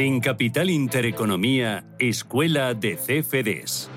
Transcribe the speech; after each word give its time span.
En 0.00 0.20
Capital 0.20 0.70
Intereconomía, 0.70 1.82
Escuela 1.98 2.72
de 2.72 2.94
CFDs. 2.94 3.90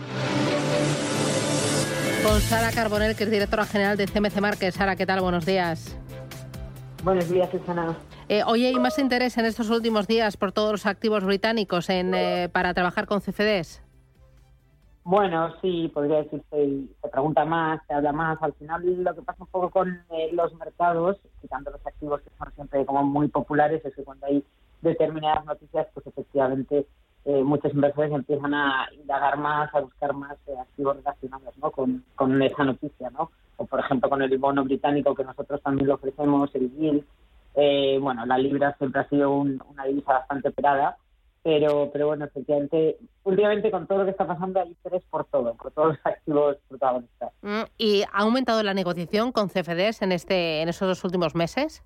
Con 2.23 2.39
Sara 2.39 2.71
Carbonell, 2.71 3.15
que 3.15 3.25
es 3.25 3.29
directora 3.29 3.65
general 3.65 3.97
de 3.97 4.07
CMC 4.07 4.41
Márquez. 4.41 4.73
Sara, 4.73 4.95
¿qué 4.95 5.05
tal? 5.05 5.21
Buenos 5.21 5.45
días. 5.45 5.95
Buenos 7.03 7.29
días, 7.29 7.51
Susana. 7.51 7.95
Eh, 8.29 8.41
hoy 8.47 8.65
hay 8.65 8.79
más 8.79 8.97
interés 8.97 9.37
en 9.37 9.45
estos 9.45 9.69
últimos 9.69 10.07
días 10.07 10.37
por 10.37 10.51
todos 10.51 10.71
los 10.71 10.85
activos 10.87 11.23
británicos 11.23 11.87
en, 11.91 12.15
eh, 12.15 12.49
para 12.51 12.73
trabajar 12.73 13.05
con 13.05 13.21
CFDs. 13.21 13.83
Bueno, 15.03 15.53
sí, 15.61 15.91
podría 15.93 16.23
decirse, 16.23 16.87
se 16.99 17.07
pregunta 17.09 17.45
más, 17.45 17.79
se 17.87 17.93
habla 17.93 18.11
más. 18.11 18.41
Al 18.41 18.53
final 18.53 19.03
lo 19.03 19.13
que 19.13 19.21
pasa 19.21 19.43
un 19.43 19.49
poco 19.51 19.69
con 19.69 20.03
eh, 20.09 20.29
los 20.33 20.51
mercados, 20.55 21.17
quitando 21.41 21.69
los 21.69 21.85
activos 21.85 22.21
que 22.21 22.29
son 22.39 22.51
siempre 22.55 22.85
como 22.87 23.03
muy 23.03 23.27
populares, 23.27 23.85
es 23.85 23.95
que 23.95 24.03
cuando 24.03 24.25
hay 24.25 24.43
determinadas 24.81 25.45
noticias, 25.45 25.87
pues 25.93 26.05
efectivamente 26.07 26.85
eh, 27.25 27.43
muchos 27.43 27.73
inversores 27.73 28.11
empiezan 28.11 28.53
a 28.53 28.87
indagar 28.93 29.37
más, 29.37 29.73
a 29.73 29.81
buscar 29.81 30.13
más 30.13 30.37
eh, 30.47 30.53
activos 30.59 30.97
relacionados 30.97 31.57
¿no? 31.57 31.71
con, 31.71 32.03
con 32.15 32.41
esa 32.41 32.63
noticia, 32.63 33.09
¿no? 33.11 33.31
O 33.57 33.65
por 33.65 33.79
ejemplo 33.79 34.09
con 34.09 34.21
el 34.21 34.37
bono 34.37 34.63
británico 34.63 35.13
que 35.13 35.23
nosotros 35.23 35.61
también 35.61 35.87
lo 35.87 35.95
ofrecemos, 35.95 36.53
el 36.55 36.71
yield. 36.71 37.03
bueno, 38.01 38.25
la 38.25 38.37
libra 38.37 38.75
siempre 38.77 39.01
ha 39.01 39.09
sido 39.09 39.31
una 39.31 39.85
divisa 39.85 40.13
bastante 40.13 40.49
operada 40.49 40.97
pero 41.43 41.89
pero 41.91 42.07
bueno, 42.07 42.25
efectivamente, 42.25 42.97
últimamente 43.23 43.71
con 43.71 43.87
todo 43.87 43.99
lo 43.99 44.05
que 44.05 44.11
está 44.11 44.27
pasando 44.27 44.59
hay 44.59 44.69
interés 44.69 45.03
por 45.09 45.25
todo, 45.25 45.55
por 45.55 45.71
todos 45.71 45.89
los 45.89 46.05
activos 46.05 46.57
protagonistas. 46.67 47.31
Mm, 47.41 47.63
¿Y 47.77 48.03
ha 48.03 48.19
aumentado 48.19 48.61
la 48.63 48.73
negociación 48.73 49.31
con 49.31 49.49
CFDs 49.49 50.01
en 50.03 50.11
este 50.11 50.61
en 50.61 50.69
esos 50.69 50.87
dos 50.87 51.03
últimos 51.03 51.35
meses? 51.35 51.83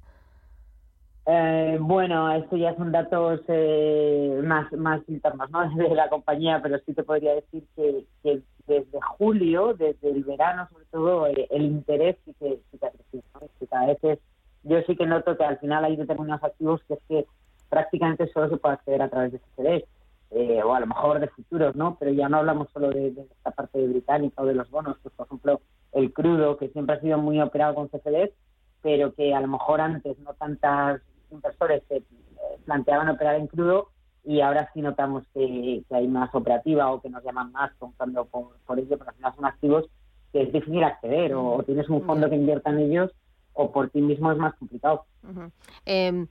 Eh, 1.28 1.78
bueno, 1.81 2.31
esto 2.31 2.56
ya 2.56 2.76
son 2.76 2.92
datos 2.92 3.42
eh, 3.48 4.42
más 4.44 4.72
más 4.73 5.02
internos 5.08 5.50
¿no? 5.50 5.67
de 5.76 5.95
la 5.95 6.08
compañía, 6.09 6.59
pero 6.62 6.78
sí 6.86 6.94
te 6.94 7.04
podría 7.04 7.34
decir 7.34 7.64
que, 7.76 8.06
que 8.22 8.42
desde 8.67 9.00
julio, 9.17 9.73
desde 9.73 10.12
el 10.12 10.23
verano 10.23 10.67
sobre 10.72 10.86
todo, 10.86 11.28
eh, 11.28 11.48
el 11.50 11.64
interés 11.64 12.17
sí 12.26 12.36
que, 12.40 12.59
sí 12.72 12.78
que 12.78 12.86
ha 12.86 12.92
crecido. 12.92 14.20
yo 14.64 14.82
sí 14.84 14.95
que 14.95 15.06
noto 15.08 15.36
que 15.36 15.44
al 15.44 15.58
final 15.58 15.86
hay 15.86 15.95
determinados 15.95 16.44
activos 16.44 16.82
que 16.88 16.94
es 16.94 17.00
que 17.08 17.26
prácticamente 17.70 18.32
solo 18.32 18.50
se 18.50 18.58
puede 18.58 18.76
acceder 18.76 19.02
a 19.02 19.10
través 19.10 19.32
de 19.32 19.39
CFDs, 19.39 19.84
eh, 20.32 20.62
o 20.64 20.73
a 20.73 20.80
lo 20.80 20.88
mejor 20.88 21.20
de 21.20 21.28
futuros, 21.28 21.76
¿no? 21.76 21.98
Pero 22.00 22.12
ya 22.12 22.30
no 22.30 22.38
hablamos 22.38 22.70
solo 22.72 22.89
de, 22.89 23.08
esta 23.08 23.52
parte 23.52 23.86
británica 23.86 24.42
o 24.42 24.45
de 24.45 24.54
los 24.54 24.70
bonos, 24.70 24.98
pues 25.02 25.14
por 25.16 25.26
ejemplo 25.26 25.62
el 25.92 26.14
crudo, 26.14 26.58
que 26.58 26.70
siempre 26.70 26.95
ha 26.95 27.02
sido 27.02 27.17
muy 27.17 27.42
operado 27.42 27.73
con 27.73 27.88
CFDs, 27.88 28.32
pero 28.82 29.14
que 29.14 29.34
a 29.34 29.39
lo 29.39 29.48
mejor 29.48 29.82
antes 29.82 30.20
no 30.20 30.34
tantas 30.34 31.02
inversores 31.36 31.83
se 31.88 31.97
eh, 31.97 32.03
planteaban 32.66 33.09
operar 33.09 33.36
en 33.36 33.47
crudo 33.47 33.89
y 34.23 34.41
ahora 34.41 34.69
sí 34.73 34.81
notamos 34.81 35.23
que, 35.33 35.83
hay 35.92 36.08
más 36.08 36.33
operativa 36.33 36.92
o 36.92 37.02
que 37.02 37.09
nos 37.09 37.23
llaman 37.23 37.52
más 37.52 37.72
comprando 37.77 38.25
por, 38.25 38.58
por 38.66 38.80
ello, 38.80 38.97
pero 38.97 39.09
al 39.09 39.16
final 39.16 39.36
son 39.36 39.45
activos 39.45 39.86
que 40.31 40.42
es 40.42 40.52
difícil 40.52 40.83
acceder 40.83 41.33
o, 41.36 41.64
tienes 41.66 41.88
un 41.89 42.03
fondo 42.03 42.30
que 42.30 42.36
invierta 42.36 42.69
en 42.72 42.80
ellos 42.80 43.11
o 43.53 43.72
por 43.72 43.89
ti 43.89 44.02
mismo 44.02 44.31
es 44.31 44.38
más 44.38 44.53
complicado. 44.55 45.05
Eh, 45.86 46.25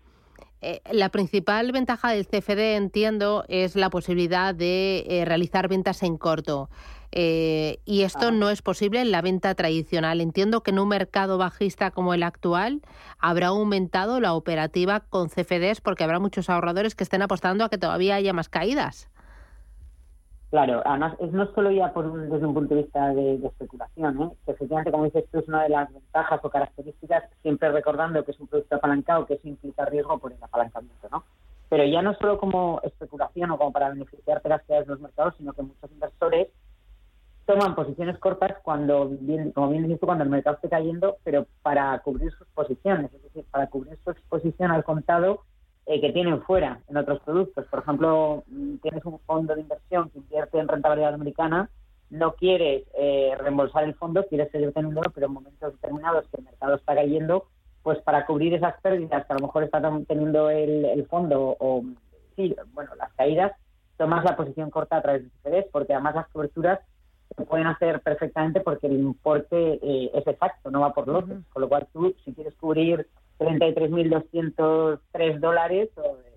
la 0.90 1.08
principal 1.10 1.72
ventaja 1.72 2.10
del 2.10 2.26
CFD, 2.26 2.76
entiendo, 2.76 3.44
es 3.48 3.76
la 3.76 3.90
posibilidad 3.90 4.54
de 4.54 5.04
eh, 5.08 5.24
realizar 5.24 5.68
ventas 5.68 6.02
en 6.02 6.16
corto. 6.16 6.70
Eh, 7.16 7.78
y 7.84 8.02
esto 8.02 8.32
no 8.32 8.50
es 8.50 8.60
posible 8.60 9.00
en 9.00 9.12
la 9.12 9.22
venta 9.22 9.54
tradicional. 9.54 10.20
Entiendo 10.20 10.62
que 10.62 10.72
en 10.72 10.80
un 10.80 10.88
mercado 10.88 11.38
bajista 11.38 11.92
como 11.92 12.12
el 12.12 12.24
actual 12.24 12.82
habrá 13.20 13.48
aumentado 13.48 14.18
la 14.18 14.34
operativa 14.34 14.98
con 14.98 15.28
CFDs 15.28 15.80
porque 15.80 16.02
habrá 16.02 16.18
muchos 16.18 16.50
ahorradores 16.50 16.96
que 16.96 17.04
estén 17.04 17.22
apostando 17.22 17.64
a 17.64 17.68
que 17.68 17.78
todavía 17.78 18.16
haya 18.16 18.32
más 18.32 18.48
caídas. 18.48 19.08
Claro, 20.54 20.82
además 20.84 21.16
es 21.18 21.32
no 21.32 21.52
solo 21.52 21.72
ya 21.72 21.92
por 21.92 22.12
desde 22.12 22.46
un 22.46 22.54
punto 22.54 22.76
de 22.76 22.82
vista 22.82 23.12
de, 23.12 23.44
especulación, 23.44 24.22
¿eh? 24.22 24.30
que 24.46 24.52
efectivamente, 24.52 24.92
como 24.92 25.02
dices 25.02 25.24
tú, 25.32 25.40
es 25.40 25.48
una 25.48 25.64
de 25.64 25.70
las 25.70 25.92
ventajas 25.92 26.38
o 26.44 26.48
características, 26.48 27.24
siempre 27.42 27.72
recordando 27.72 28.24
que 28.24 28.30
es 28.30 28.38
un 28.38 28.46
producto 28.46 28.76
apalancado, 28.76 29.26
que 29.26 29.34
eso 29.34 29.48
implica 29.48 29.84
riesgo 29.84 30.16
por 30.18 30.30
el 30.30 30.40
apalancamiento, 30.40 31.08
¿no? 31.10 31.24
Pero 31.68 31.84
ya 31.86 32.02
no 32.02 32.14
solo 32.14 32.38
como 32.38 32.80
especulación 32.84 33.50
o 33.50 33.58
como 33.58 33.72
para 33.72 33.88
beneficiarte 33.88 34.48
las 34.48 34.62
caídas 34.62 34.86
de 34.86 34.92
los 34.92 35.00
mercados, 35.00 35.34
sino 35.38 35.54
que 35.54 35.62
muchos 35.62 35.90
inversores 35.90 36.46
toman 37.46 37.74
posiciones 37.74 38.16
cortas 38.18 38.54
cuando, 38.62 39.10
como 39.54 39.70
bien 39.70 39.88
dices 39.88 39.98
cuando 39.98 40.22
el 40.22 40.30
mercado 40.30 40.54
esté 40.54 40.68
cayendo, 40.68 41.16
pero 41.24 41.48
para 41.62 41.98
cubrir 41.98 42.30
sus 42.30 42.46
posiciones, 42.54 43.12
es 43.12 43.24
decir, 43.24 43.44
para 43.50 43.66
cubrir 43.66 43.98
su 44.04 44.12
exposición 44.12 44.70
al 44.70 44.84
contado 44.84 45.40
eh, 45.86 46.00
que 46.00 46.12
tienen 46.12 46.40
fuera 46.42 46.80
en 46.88 46.96
otros 46.96 47.20
productos. 47.20 47.66
Por 47.66 47.80
ejemplo, 47.80 48.44
tienes 48.82 49.04
un 49.04 49.18
fondo 49.20 49.54
de 49.54 49.60
inversión 49.60 50.10
que 50.10 50.18
invierte 50.18 50.58
en 50.58 50.68
rentabilidad 50.68 51.14
americana, 51.14 51.68
no 52.10 52.34
quieres 52.34 52.84
eh, 52.98 53.34
reembolsar 53.38 53.84
el 53.84 53.94
fondo, 53.94 54.24
quieres 54.26 54.50
seguir 54.50 54.72
teniendo, 54.72 55.02
pero 55.14 55.26
en 55.26 55.32
momentos 55.32 55.72
determinados 55.72 56.28
que 56.28 56.38
el 56.38 56.44
mercado 56.44 56.76
está 56.76 56.94
cayendo, 56.94 57.46
pues 57.82 57.98
para 58.00 58.24
cubrir 58.24 58.54
esas 58.54 58.80
pérdidas 58.80 59.26
que 59.26 59.32
a 59.32 59.36
lo 59.36 59.46
mejor 59.46 59.64
está 59.64 59.82
teniendo 60.06 60.48
el, 60.48 61.06
fondo 61.08 61.56
o, 61.58 61.82
sí, 62.36 62.54
bueno, 62.72 62.94
las 62.96 63.12
caídas, 63.14 63.52
tomas 63.96 64.24
la 64.24 64.36
posición 64.36 64.70
corta 64.70 64.96
a 64.96 65.02
través 65.02 65.24
de 65.24 65.30
CFDs, 65.42 65.70
porque 65.70 65.92
además 65.92 66.14
las 66.14 66.28
coberturas 66.28 66.80
se 67.36 67.44
pueden 67.44 67.66
hacer 67.66 68.00
perfectamente 68.00 68.60
porque 68.60 68.86
el 68.86 68.94
importe 68.94 69.80
eh, 69.82 70.10
es 70.14 70.26
exacto, 70.26 70.70
no 70.70 70.80
va 70.80 70.94
por 70.94 71.08
lotes. 71.08 71.38
Con 71.52 71.62
lo 71.62 71.68
cual 71.68 71.86
tú, 71.92 72.14
si 72.24 72.32
quieres 72.32 72.54
cubrir 72.54 73.08
33.203 73.44 75.38
dólares, 75.38 75.90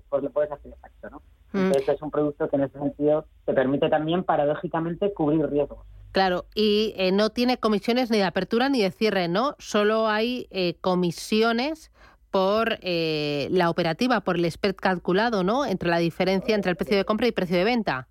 pues 0.09 0.23
lo 0.23 0.29
puedes 0.29 0.51
hacer 0.51 0.71
exacto, 0.71 1.09
¿no? 1.09 1.21
Mm. 1.53 1.67
Entonces 1.67 1.89
es 1.95 2.01
un 2.01 2.11
producto 2.11 2.49
que 2.49 2.55
en 2.55 2.63
ese 2.63 2.77
sentido 2.79 3.25
te 3.45 3.53
permite 3.53 3.89
también, 3.89 4.23
paradójicamente, 4.23 5.13
cubrir 5.13 5.49
riesgos. 5.49 5.79
Claro, 6.11 6.45
y 6.55 6.93
eh, 6.97 7.11
no 7.11 7.29
tiene 7.29 7.57
comisiones 7.57 8.09
ni 8.09 8.17
de 8.17 8.23
apertura 8.23 8.69
ni 8.69 8.81
de 8.81 8.91
cierre, 8.91 9.27
¿no? 9.27 9.55
Solo 9.59 10.07
hay 10.07 10.47
eh, 10.49 10.75
comisiones 10.81 11.91
por 12.31 12.79
eh, 12.81 13.47
la 13.51 13.69
operativa, 13.69 14.21
por 14.21 14.35
el 14.35 14.49
spread 14.51 14.75
calculado, 14.75 15.43
¿no? 15.43 15.65
Entre 15.65 15.89
la 15.89 15.99
diferencia 15.99 16.55
entre 16.55 16.71
el 16.71 16.77
precio 16.77 16.97
de 16.97 17.05
compra 17.05 17.27
y 17.27 17.31
precio 17.31 17.57
de 17.57 17.63
venta. 17.63 18.07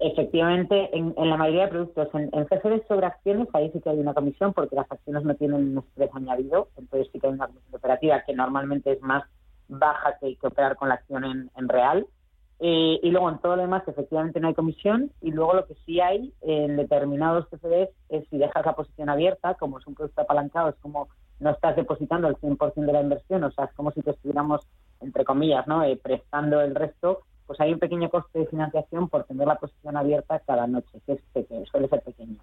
Efectivamente, 0.00 0.96
en, 0.96 1.12
la 1.16 1.36
mayoría 1.36 1.64
de 1.64 1.70
productos, 1.70 2.08
en, 2.14 2.30
en 2.32 2.44
CFDs 2.44 2.86
sobre 2.86 3.06
acciones, 3.06 3.48
ahí 3.52 3.68
sí 3.72 3.80
que 3.80 3.90
hay 3.90 3.98
una 3.98 4.14
comisión 4.14 4.52
porque 4.52 4.76
las 4.76 4.90
acciones 4.90 5.24
no 5.24 5.34
tienen 5.34 5.76
un 5.76 5.82
spread 5.82 6.10
añadido, 6.14 6.68
entonces 6.76 7.08
sí 7.12 7.18
que 7.18 7.26
hay 7.26 7.32
una 7.32 7.48
comisión 7.48 7.74
operativa 7.74 8.22
que 8.24 8.32
normalmente 8.32 8.92
es 8.92 9.02
más 9.02 9.24
baja 9.66 10.16
que, 10.20 10.36
que 10.36 10.46
operar 10.46 10.76
con 10.76 10.88
la 10.88 10.96
acción 10.96 11.24
en, 11.24 11.68
real. 11.68 12.06
Eh, 12.60 12.98
y 13.02 13.10
luego 13.10 13.28
en 13.28 13.38
todo 13.38 13.56
lo 13.56 13.62
demás, 13.62 13.86
efectivamente 13.86 14.38
no 14.40 14.48
hay 14.48 14.54
comisión. 14.54 15.10
Y 15.20 15.32
luego 15.32 15.54
lo 15.54 15.66
que 15.66 15.74
sí 15.84 16.00
hay 16.00 16.32
en 16.42 16.76
determinados 16.76 17.48
CFDs 17.48 17.90
es 18.08 18.28
si 18.30 18.38
dejas 18.38 18.64
la 18.64 18.76
posición 18.76 19.08
abierta, 19.08 19.54
como 19.54 19.78
es 19.78 19.86
un 19.86 19.94
producto 19.94 20.22
apalancado, 20.22 20.68
es 20.68 20.76
como 20.76 21.08
no 21.40 21.50
estás 21.50 21.76
depositando 21.76 22.28
el 22.28 22.36
100% 22.36 22.74
de 22.74 22.92
la 22.92 23.00
inversión, 23.00 23.44
o 23.44 23.50
sea, 23.52 23.66
es 23.66 23.72
como 23.74 23.92
si 23.92 24.02
te 24.02 24.10
estuviéramos, 24.10 24.66
entre 25.00 25.24
comillas, 25.24 25.66
¿no? 25.68 25.84
Eh, 25.84 25.96
prestando 25.96 26.60
el 26.60 26.74
resto 26.74 27.22
pues 27.48 27.58
hay 27.60 27.72
un 27.72 27.78
pequeño 27.78 28.10
coste 28.10 28.40
de 28.40 28.46
financiación 28.46 29.08
por 29.08 29.24
tener 29.24 29.48
la 29.48 29.58
posición 29.58 29.96
abierta 29.96 30.38
cada 30.40 30.66
noche, 30.66 31.00
que 31.06 31.14
es 31.14 31.22
pequeño, 31.32 31.64
suele 31.64 31.88
ser 31.88 32.02
pequeño. 32.02 32.36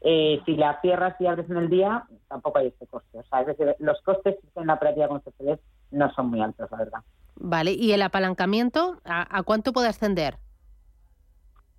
Eh, 0.00 0.40
si 0.46 0.54
la 0.54 0.80
cierras 0.80 1.20
y 1.20 1.26
abres 1.26 1.50
en 1.50 1.56
el 1.56 1.68
día, 1.68 2.04
tampoco 2.28 2.58
hay 2.58 2.68
este 2.68 2.86
coste. 2.86 3.18
O 3.18 3.24
sea, 3.24 3.40
es 3.40 3.48
decir, 3.48 3.74
los 3.80 4.00
costes 4.02 4.36
en 4.54 4.66
la 4.68 4.78
práctica 4.78 5.08
con 5.08 5.20
CFDs 5.20 5.58
no 5.90 6.08
son 6.12 6.30
muy 6.30 6.40
altos, 6.40 6.70
la 6.70 6.76
verdad. 6.76 7.00
Vale, 7.34 7.72
¿y 7.72 7.90
el 7.92 8.02
apalancamiento 8.02 8.98
a, 9.04 9.42
cuánto 9.42 9.72
puede 9.72 9.88
ascender? 9.88 10.36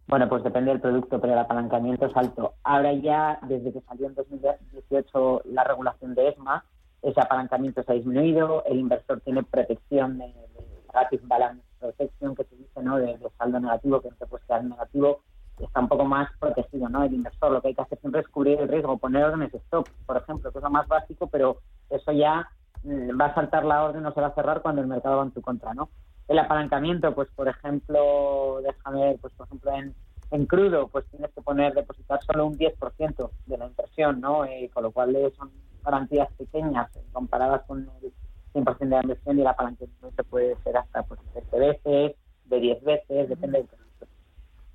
Bueno, 0.08 0.28
pues 0.28 0.44
depende 0.44 0.72
del 0.72 0.82
producto, 0.82 1.22
pero 1.22 1.32
el 1.32 1.40
apalancamiento 1.40 2.08
es 2.08 2.18
alto. 2.18 2.56
Ahora 2.64 2.92
ya, 2.92 3.40
desde 3.44 3.72
que 3.72 3.82
salió 3.82 4.08
en 4.08 4.16
2018 4.16 5.44
la 5.46 5.64
regulación 5.64 6.14
de 6.14 6.28
ESMA, 6.28 6.66
ese 7.04 7.22
apalancamiento 7.22 7.84
se 7.84 7.92
ha 7.94 7.96
disminuido, 7.96 8.66
el 8.66 8.80
inversor 8.80 9.22
tiene 9.22 9.44
protección 9.44 10.18
de, 10.18 10.26
de 10.26 11.20
balance 11.24 11.65
protección 11.86 12.36
que 12.36 12.44
se 12.46 12.56
dice, 12.56 12.82
¿no? 12.82 12.98
De, 12.98 13.18
saldo 13.38 13.60
negativo, 13.60 14.02
que 14.02 14.10
no 14.10 14.16
se 14.18 14.26
puede 14.26 14.46
quedar 14.46 14.64
negativo, 14.64 15.22
está 15.60 15.80
un 15.80 15.88
poco 15.88 16.06
más 16.06 16.30
protegido, 16.40 16.90
¿no? 16.90 17.04
El 17.04 17.14
inversor 17.14 17.52
lo 17.52 17.62
que 17.62 17.70
hay 17.70 17.76
que 17.76 17.82
hacer 17.82 18.00
siempre 18.00 18.22
es 18.22 18.28
cubrir 18.28 18.60
el 18.60 18.68
riesgo, 18.68 18.98
poner 18.98 19.24
órdenes 19.24 19.54
stop, 19.54 19.88
por 20.06 20.18
ejemplo, 20.18 20.52
que 20.52 20.58
es 20.58 20.64
lo 20.64 20.70
más 20.70 20.88
básico, 20.88 21.28
pero 21.28 21.60
eso 21.90 22.12
ya 22.12 22.50
mm, 22.84 23.20
va 23.20 23.28
a 23.28 23.36
saltar 23.36 23.64
la 23.66 23.84
orden 23.84 24.06
o 24.06 24.14
se 24.14 24.22
va 24.22 24.28
a 24.28 24.36
cerrar 24.36 24.62
cuando 24.62 24.82
el 24.82 24.88
mercado 24.88 25.18
va 25.18 25.24
en 25.24 25.32
tu 25.32 25.42
contra, 25.42 25.74
¿no? 25.74 25.90
El 26.28 26.40
apalancamiento, 26.40 27.14
pues 27.14 27.30
por 27.36 27.48
ejemplo, 27.48 28.60
déjame 28.64 29.02
ver, 29.02 29.20
pues 29.22 29.34
por 29.34 29.46
ejemplo 29.48 29.72
en, 29.74 29.96
en 30.32 30.46
crudo, 30.48 30.88
pues 30.88 31.06
tienes 31.12 31.32
que 31.34 31.42
poner, 31.42 31.74
depositar 31.74 32.22
solo 32.24 32.48
un 32.48 32.58
10% 32.58 33.30
de 33.46 33.58
la 33.58 33.68
inversión, 33.68 34.20
¿no? 34.20 34.44
Eh, 34.46 34.70
con 34.74 34.84
lo 34.84 34.92
cual 34.92 35.16
son 35.38 35.52
garantías 35.84 36.28
pequeñas 36.34 36.90
comparadas 37.14 37.62
con 37.68 37.88
el 38.02 38.12
100% 38.56 38.80
de 38.80 38.86
la 38.88 39.02
inversión 39.02 39.38
y 39.38 39.42
el 39.42 39.48
apalancamiento 39.48 40.24
puede 40.30 40.56
ser 40.64 40.78
hasta 40.78 41.04
pues, 41.04 41.20
de 41.52 41.60
veces, 41.60 42.16
de 42.46 42.60
10 42.60 42.84
veces, 42.84 43.30
depende 43.30 43.58
del 43.60 43.68
producto. 43.68 44.08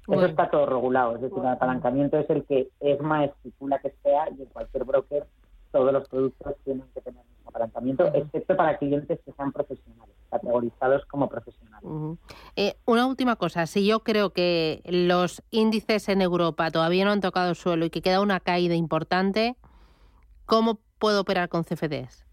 Eso 0.09 0.27
está 0.27 0.51
todo 0.51 0.67
regulado, 0.67 1.17
es 1.17 1.23
decir, 1.23 1.39
el 1.39 1.47
apalancamiento 1.47 2.19
es 2.19 2.29
el 2.31 2.45
que 2.45 2.69
ESMA 2.81 3.27
estipula 3.27 3.79
que 3.79 3.95
sea 4.03 4.29
y 4.31 4.43
en 4.43 4.49
cualquier 4.49 4.85
broker 4.85 5.27
todos 5.71 5.93
los 5.93 6.09
productos 6.09 6.55
tienen 6.65 6.85
que 6.95 7.01
tener 7.01 7.23
el 7.23 7.31
mismo 7.31 7.51
apalancamiento, 7.51 8.07
excepto 8.13 8.57
para 8.57 8.77
clientes 8.79 9.21
que 9.25 9.33
sean 9.33 9.53
profesionales, 9.53 10.15
categorizados 10.31 11.05
como 11.07 11.29
profesionales. 11.29 12.19
Eh, 12.57 12.75
una 12.87 13.07
última 13.07 13.37
cosa, 13.37 13.67
si 13.67 13.87
yo 13.87 14.01
creo 14.01 14.31
que 14.31 14.83
los 14.85 15.43
índices 15.51 16.09
en 16.09 16.23
Europa 16.23 16.71
todavía 16.71 17.05
no 17.05 17.13
han 17.13 17.21
tocado 17.21 17.51
el 17.51 17.57
suelo 17.57 17.85
y 17.85 17.91
que 17.91 18.03
queda 18.03 18.21
una 18.21 18.41
caída 18.41 18.75
importante, 18.75 19.57
¿cómo 20.45 20.81
puedo 20.99 21.21
operar 21.21 21.49
con 21.49 21.63
CFDs? 21.63 22.27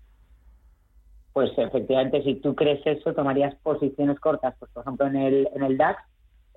Pues 1.38 1.54
efectivamente, 1.56 2.24
si 2.24 2.34
tú 2.34 2.56
crees 2.56 2.82
eso, 2.84 3.14
tomarías 3.14 3.54
posiciones 3.62 4.20
cortas, 4.20 4.56
pues 4.58 4.72
por 4.72 4.82
ejemplo 4.82 5.06
en 5.06 5.18
el, 5.18 5.48
en 5.54 5.62
el 5.62 5.78
DAX, 5.78 6.02